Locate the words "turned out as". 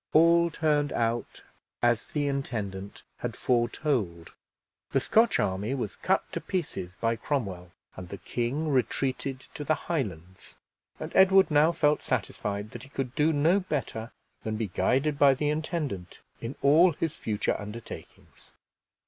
0.49-2.07